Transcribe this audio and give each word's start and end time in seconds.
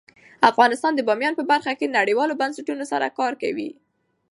افغانستان 0.51 0.93
د 0.95 0.99
بامیان 1.07 1.33
په 1.37 1.43
برخه 1.51 1.73
کې 1.79 1.93
نړیوالو 1.97 2.39
بنسټونو 2.41 2.83
سره 2.91 3.13
کار 3.19 3.33
کوي. 3.41 3.69